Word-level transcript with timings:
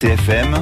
TFM, 0.00 0.54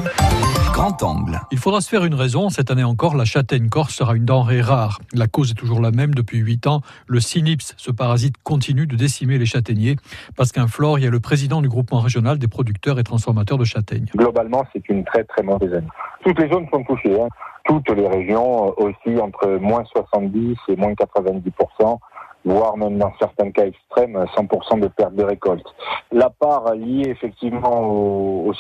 grand 0.73 1.02
angle. 1.02 1.38
Il 1.52 1.58
faudra 1.58 1.83
se 1.83 1.90
faire 1.90 2.06
une 2.06 2.15
raison. 2.15 2.48
Cette 2.48 2.71
année 2.71 2.85
encore, 2.85 3.15
la 3.15 3.27
châtaigne 3.27 3.69
corse 3.69 3.94
sera 3.94 4.16
une 4.16 4.24
denrée 4.24 4.62
rare. 4.62 4.98
La 5.12 5.27
cause 5.27 5.51
est 5.51 5.54
toujours 5.54 5.82
la 5.82 5.90
même 5.90 6.14
depuis 6.14 6.38
8 6.38 6.66
ans. 6.66 6.80
Le 7.06 7.21
cynips, 7.21 7.75
ce 7.77 7.91
parasite, 7.91 8.37
continue 8.43 8.87
de 8.87 8.96
décimer 8.96 9.37
les 9.37 9.45
châtaigniers. 9.45 9.96
Pascal 10.38 10.69
Flore, 10.69 10.99
il 10.99 11.04
y 11.04 11.07
a 11.07 11.11
le 11.11 11.21
président 11.21 11.61
du 11.61 11.69
groupement 11.69 12.01
régional 12.01 12.38
des 12.38 12.49
producteurs 12.49 12.99
et 12.99 13.04
transformateurs 13.04 13.59
de 13.59 13.64
châtaignes. 13.64 14.07
Globalement, 14.17 14.64
c'est 14.72 14.88
une 14.88 15.04
très 15.04 15.25
très 15.25 15.43
mauvaise 15.43 15.75
année. 15.75 15.89
Toutes 16.25 16.41
les 16.41 16.48
zones 16.48 16.66
sont 16.73 16.82
touchées. 16.84 17.21
Hein. 17.21 17.29
Toutes 17.66 17.91
les 17.91 18.09
régions 18.09 18.73
aussi 18.79 19.21
entre 19.21 19.59
moins 19.61 19.84
70 19.84 20.57
et 20.68 20.77
moins 20.77 20.95
90 20.95 21.53
voire 22.47 22.77
même 22.77 22.97
dans 22.97 23.13
certains 23.19 23.51
cas 23.51 23.67
extrêmes, 23.67 24.17
100% 24.37 24.81
de 24.81 24.89
perte 24.89 25.15
de 25.15 25.25
récolte. 25.25 25.67
La 26.13 26.31
part 26.31 26.75
liée 26.75 27.09
effectivement 27.09 27.81
au, 27.81 28.51
au 28.51 28.55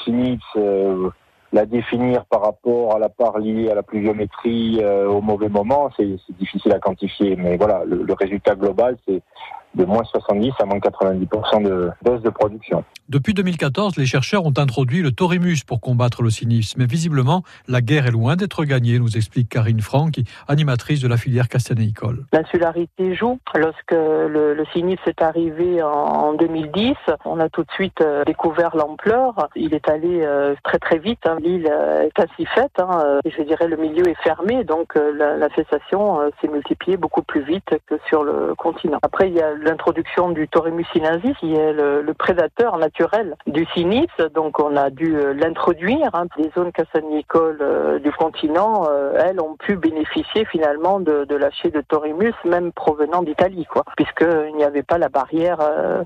euh, 0.56 1.10
la 1.52 1.64
définir 1.64 2.24
par 2.26 2.42
rapport 2.42 2.96
à 2.96 2.98
la 2.98 3.08
part 3.08 3.38
liée 3.38 3.70
à 3.70 3.74
la 3.76 3.84
pluviométrie 3.84 4.80
euh, 4.82 5.08
au 5.08 5.20
mauvais 5.20 5.48
moment, 5.48 5.90
c'est 5.96 6.18
difficile 6.38 6.72
à 6.72 6.80
quantifier. 6.80 7.36
Mais 7.36 7.56
voilà, 7.56 7.84
le 7.86 8.12
résultat 8.12 8.56
global, 8.56 8.96
c'est 9.06 9.22
de 9.76 9.84
moins 9.84 10.04
70 10.04 10.52
à 10.58 10.64
moins 10.64 10.78
90% 10.78 11.62
de 11.62 11.90
baisse 12.02 12.22
de 12.22 12.30
production. 12.30 12.84
Depuis 13.08 13.34
2014, 13.34 13.96
les 13.96 14.06
chercheurs 14.06 14.44
ont 14.44 14.54
introduit 14.56 15.02
le 15.02 15.12
torimus 15.12 15.62
pour 15.64 15.80
combattre 15.80 16.22
le 16.22 16.30
cynisme. 16.30 16.80
Mais 16.80 16.86
visiblement, 16.86 17.42
la 17.68 17.80
guerre 17.80 18.06
est 18.06 18.10
loin 18.10 18.34
d'être 18.34 18.64
gagnée, 18.64 18.98
nous 18.98 19.16
explique 19.16 19.48
Karine 19.48 19.80
Franck, 19.80 20.14
animatrice 20.48 21.00
de 21.00 21.08
la 21.08 21.16
filière 21.16 21.48
castanéicole. 21.48 22.24
L'insularité 22.32 23.14
joue. 23.14 23.38
Lorsque 23.54 23.92
le, 23.92 24.54
le 24.54 24.64
cynisme 24.72 25.02
est 25.06 25.22
arrivé 25.22 25.82
en 25.82 26.32
2010, 26.34 26.96
on 27.24 27.38
a 27.38 27.48
tout 27.48 27.62
de 27.62 27.70
suite 27.72 28.00
euh, 28.00 28.24
découvert 28.24 28.76
l'ampleur. 28.76 29.48
Il 29.54 29.74
est 29.74 29.88
allé 29.88 30.22
euh, 30.22 30.54
très 30.64 30.78
très 30.78 30.98
vite. 30.98 31.20
Hein. 31.26 31.36
L'île 31.40 31.68
euh, 31.70 32.02
est 32.02 32.20
ainsi 32.20 32.46
faite. 32.46 32.72
Hein. 32.78 33.20
Je 33.24 33.42
dirais 33.42 33.68
le 33.68 33.76
milieu 33.76 34.08
est 34.08 34.22
fermé, 34.22 34.64
donc 34.64 34.94
la, 34.94 35.36
la 35.36 35.48
cessation 35.54 36.18
s'est 36.40 36.48
multipliée 36.48 36.96
beaucoup 36.96 37.22
plus 37.22 37.42
vite 37.42 37.68
que 37.86 37.96
sur 38.08 38.24
le 38.24 38.54
continent. 38.54 38.98
Après, 39.02 39.28
il 39.28 39.34
y 39.34 39.40
a 39.40 39.52
l'introduction 39.66 40.30
du 40.30 40.48
Torimus 40.48 40.86
sinensis, 40.92 41.36
qui 41.40 41.54
est 41.54 41.72
le, 41.72 42.14
prédateur 42.18 42.78
naturel 42.78 43.36
du 43.46 43.66
cynis. 43.74 44.08
Donc 44.34 44.58
on 44.58 44.74
a 44.76 44.90
dû 44.90 45.16
euh, 45.16 45.34
l'introduire. 45.34 46.08
Hein. 46.14 46.26
Les 46.38 46.50
zones 46.56 46.72
cassagnicoles 46.72 47.58
euh, 47.60 47.98
du 47.98 48.10
continent, 48.10 48.86
euh, 48.88 49.12
elles, 49.22 49.40
ont 49.40 49.56
pu 49.56 49.76
bénéficier 49.76 50.46
finalement 50.46 50.98
de, 50.98 51.26
de 51.28 51.36
lâcher 51.36 51.70
de 51.70 51.82
Torimus, 51.82 52.32
même 52.44 52.72
provenant 52.72 53.22
d'Italie, 53.22 53.66
quoi, 53.70 53.84
puisqu'il 53.96 54.54
n'y 54.56 54.64
avait 54.64 54.82
pas 54.82 54.98
la 54.98 55.08
barrière 55.08 55.58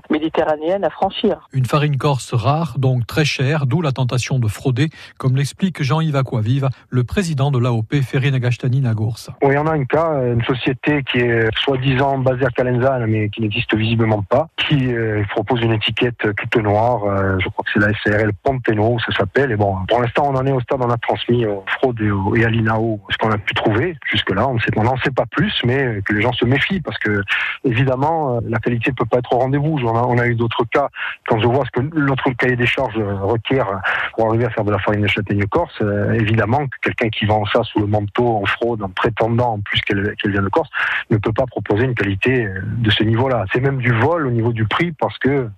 méditerranéenne 0.09 0.83
à 0.83 0.89
franchir. 0.89 1.47
Une 1.53 1.65
farine 1.65 1.97
corse 1.97 2.33
rare, 2.33 2.75
donc 2.77 3.07
très 3.07 3.25
chère, 3.25 3.65
d'où 3.65 3.81
la 3.81 3.91
tentation 3.91 4.39
de 4.39 4.47
frauder, 4.47 4.89
comme 5.17 5.35
l'explique 5.35 5.81
Jean-Yves 5.81 6.15
Aquavive, 6.15 6.69
le 6.89 7.03
président 7.03 7.51
de 7.51 7.59
l'AOP 7.59 8.01
Ferrine 8.01 8.35
Agastani 8.35 8.81
Nagours. 8.81 9.17
Oui, 9.43 9.55
on 9.57 9.67
a 9.67 9.71
un 9.71 9.85
cas, 9.85 10.11
une 10.25 10.43
société 10.43 11.03
qui 11.03 11.19
est 11.19 11.47
soi-disant 11.57 12.17
basée 12.17 12.45
à 12.45 12.49
Calenzane, 12.49 13.05
mais 13.07 13.29
qui 13.29 13.41
n'existe 13.51 13.75
visiblement 13.75 14.23
pas, 14.23 14.47
qui 14.71 14.93
euh, 14.93 15.23
propose 15.29 15.61
une 15.61 15.73
étiquette 15.73 16.17
toute 16.35 16.63
noire. 16.63 17.03
Euh, 17.05 17.37
je 17.39 17.49
crois 17.49 17.63
que 17.65 17.71
c'est 17.73 17.79
la 17.79 17.91
SARL 18.03 18.31
Ponteno, 18.43 18.97
ça 18.99 19.11
s'appelle. 19.17 19.51
Et 19.51 19.55
bon, 19.55 19.75
pour 19.87 20.01
l'instant, 20.01 20.29
on 20.31 20.35
en 20.35 20.45
est 20.45 20.51
au 20.51 20.61
stade, 20.61 20.79
on 20.81 20.89
a 20.89 20.97
transmis 20.97 21.45
au 21.45 21.63
Fraude 21.67 21.99
et, 22.35 22.45
à 22.45 22.49
l'INAO 22.49 22.99
ce 23.09 23.17
qu'on 23.17 23.31
a 23.31 23.37
pu 23.37 23.53
trouver. 23.53 23.97
Jusque-là, 24.09 24.47
on 24.47 24.83
n'en 24.83 24.97
sait 24.97 25.11
pas 25.11 25.25
plus, 25.25 25.53
mais 25.65 26.01
que 26.05 26.13
les 26.13 26.21
gens 26.21 26.31
se 26.33 26.45
méfient 26.45 26.81
parce 26.81 26.97
que, 26.99 27.21
évidemment, 27.65 28.37
euh, 28.37 28.39
la 28.47 28.59
qualité 28.59 28.91
ne 28.91 28.95
peut 28.95 29.05
pas 29.05 29.17
être 29.19 29.33
au 29.33 29.39
rendez-vous. 29.39 29.79
On 29.83 30.17
a, 30.17 30.27
eu 30.27 30.35
d'autres 30.35 30.63
cas. 30.65 30.89
Quand 31.27 31.39
je 31.39 31.47
vois 31.47 31.65
ce 31.65 31.71
que 31.71 31.85
l'autre 31.93 32.29
cahier 32.31 32.55
des 32.55 32.65
charges 32.65 32.97
requiert 32.97 33.81
pour 34.15 34.29
arriver 34.29 34.45
à 34.45 34.49
faire 34.51 34.63
de 34.63 34.71
la 34.71 34.79
farine 34.79 35.01
de 35.01 35.07
châtaigne 35.07 35.45
corse, 35.47 35.81
évidemment 36.13 36.67
que 36.67 36.77
quelqu'un 36.83 37.09
qui 37.09 37.25
vend 37.25 37.45
ça 37.45 37.63
sous 37.63 37.79
le 37.79 37.87
manteau 37.87 38.37
en 38.37 38.45
fraude, 38.45 38.83
en 38.83 38.89
prétendant 38.89 39.53
en 39.53 39.59
plus 39.59 39.81
qu'elle 39.81 40.15
vient 40.25 40.41
de 40.41 40.49
Corse, 40.49 40.69
ne 41.09 41.17
peut 41.17 41.33
pas 41.33 41.45
proposer 41.47 41.85
une 41.85 41.95
qualité 41.95 42.47
de 42.63 42.89
ce 42.91 43.03
niveau-là 43.03 43.45
c'est 43.53 43.59
même 43.59 43.77
du 43.77 43.91
vol 43.91 44.27
au 44.27 44.31
niveau 44.31 44.53
du 44.53 44.60
prix 44.65 44.91
parce 44.91 45.17
que 45.19 45.49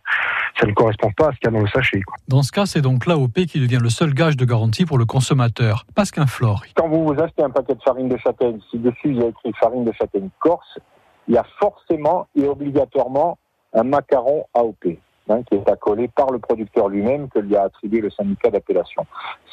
ça 0.60 0.68
ne 0.68 0.74
correspond 0.74 1.12
pas 1.18 1.30
à 1.30 1.32
ce 1.32 1.38
qu'il 1.38 1.46
y 1.46 1.48
a 1.48 1.52
dans 1.52 1.62
le 1.62 1.70
sachet. 1.70 2.02
Dans 2.28 2.44
ce 2.44 2.52
cas, 2.52 2.66
c'est 2.66 2.82
donc 2.82 3.06
l'AOP 3.06 3.46
qui 3.46 3.60
devient 3.60 3.80
le 3.82 3.90
seul 3.90 4.14
gage 4.14 4.38
de 4.38 4.46
garantie 4.46 4.86
pour 4.86 4.98
le 4.98 5.06
consommateur. 5.06 5.86
qu'un 6.14 6.28
Flore. 6.28 6.64
Quand 6.76 6.88
vous 6.88 7.06
vous 7.06 7.20
achetez 7.20 7.44
un 7.44 7.50
paquet 7.50 7.76
de 7.76 7.82
farine 7.82 8.10
de 8.10 8.18
châtaigne, 8.18 8.60
si 8.70 8.78
dessus 8.78 8.98
il 9.06 9.18
y 9.18 9.24
a 9.24 9.28
écrit 9.28 9.52
farine 9.60 9.84
de 9.84 9.92
châtaigne 9.94 10.30
corse, 10.40 10.80
il 11.28 11.36
y 11.36 11.38
a 11.38 11.46
forcément 11.60 12.28
et 12.36 12.46
obligatoirement 12.48 13.38
un 13.74 13.84
macaron 13.84 14.46
AOP. 14.54 14.98
Hein, 15.30 15.42
qui 15.44 15.56
est 15.56 15.70
accolé 15.70 16.10
par 16.10 16.32
le 16.32 16.40
producteur 16.40 16.90
lui-même 16.90 17.30
que 17.30 17.40
lui 17.40 17.56
a 17.56 17.64
attribué 17.64 18.02
le 18.02 18.10
syndicat 18.10 18.50
d'appellation. 18.50 19.06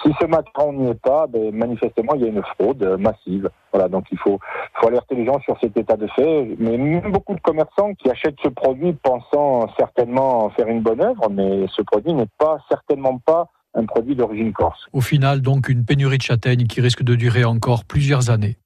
Si 0.02 0.12
ce 0.20 0.26
macaron 0.26 0.72
n'y 0.72 0.90
est 0.90 1.00
pas, 1.00 1.28
ben, 1.28 1.54
manifestement 1.54 2.14
il 2.16 2.22
y 2.22 2.24
a 2.24 2.26
une 2.26 2.42
fraude 2.42 2.96
massive. 2.98 3.48
Voilà, 3.72 3.88
donc 3.88 4.06
il 4.10 4.18
faut, 4.18 4.40
faut 4.74 4.88
alerter 4.88 5.14
les 5.14 5.24
gens 5.26 5.38
sur 5.38 5.56
cet 5.60 5.76
état 5.76 5.96
de 5.96 6.08
fait. 6.08 6.56
Mais 6.58 6.76
même 6.76 7.12
beaucoup 7.12 7.36
de 7.36 7.40
commerçants 7.40 7.94
qui 7.94 8.10
achètent 8.10 8.40
ce 8.42 8.48
produit 8.48 8.94
pensant 8.94 9.68
certainement 9.78 10.50
faire 10.50 10.66
une 10.66 10.80
bonne 10.80 11.02
œuvre, 11.02 11.30
mais 11.30 11.66
ce 11.68 11.82
produit 11.82 12.14
n'est 12.14 12.26
pas 12.36 12.58
certainement 12.68 13.18
pas 13.18 13.46
un 13.74 13.84
produit 13.84 14.16
d'origine 14.16 14.52
corse. 14.52 14.80
Au 14.92 15.00
final, 15.00 15.40
donc, 15.40 15.68
une 15.68 15.84
pénurie 15.84 16.18
de 16.18 16.22
châtaignes 16.22 16.66
qui 16.66 16.80
risque 16.80 17.04
de 17.04 17.14
durer 17.14 17.44
encore 17.44 17.84
plusieurs 17.84 18.30
années. 18.30 18.56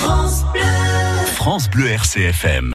France 0.00 0.46
Bleu, 0.52 0.62
France 1.26 1.70
Bleu 1.70 1.88
RCFM. 1.88 2.72